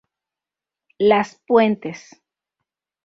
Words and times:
Las 0.97 1.35
Puentes 1.45 2.09